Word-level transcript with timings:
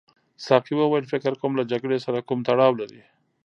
ساقي 0.45 0.73
وویل 0.77 1.05
فکر 1.13 1.33
کوم 1.41 1.51
له 1.59 1.63
جګړې 1.71 1.97
سره 2.05 2.25
کوم 2.27 2.39
تړاو 2.47 2.73
لري. 2.81 3.01